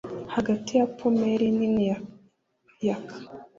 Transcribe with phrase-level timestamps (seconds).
[0.35, 1.83] Hagati ya pommel nini
[2.87, 3.15] yaka